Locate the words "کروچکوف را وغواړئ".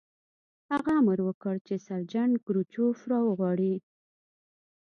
2.45-3.75